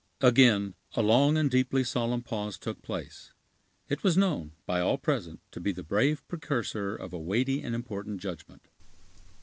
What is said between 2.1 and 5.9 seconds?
pause took place. It was known, by all present, to be the